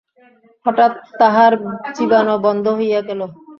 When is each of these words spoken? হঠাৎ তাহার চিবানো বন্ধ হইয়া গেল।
হঠাৎ 0.65 0.91
তাহার 1.19 1.51
চিবানো 1.95 2.35
বন্ধ 2.45 2.65
হইয়া 2.77 3.01
গেল। 3.07 3.21